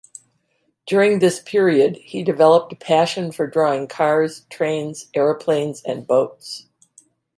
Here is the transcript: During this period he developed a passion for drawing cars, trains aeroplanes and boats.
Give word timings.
During 0.87 1.19
this 1.19 1.39
period 1.43 1.97
he 1.97 2.23
developed 2.23 2.73
a 2.73 2.75
passion 2.75 3.31
for 3.31 3.45
drawing 3.45 3.87
cars, 3.87 4.47
trains 4.49 5.11
aeroplanes 5.13 5.83
and 5.83 6.07
boats. 6.07 6.65